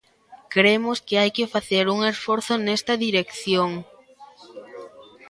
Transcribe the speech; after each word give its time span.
Cremos 0.53 0.97
que 1.05 1.15
hai 1.21 1.31
que 1.37 1.51
facer 1.55 1.85
un 1.95 1.99
esforzo 2.13 2.53
nesta 2.57 2.93
dirección. 3.05 3.69